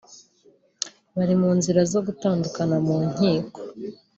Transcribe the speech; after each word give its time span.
bari 1.15 1.35
mu 1.41 1.49
nzira 1.57 1.81
zo 1.91 1.99
gutandukana 2.07 2.75
mu 2.87 2.97
Nkiko 3.11 3.59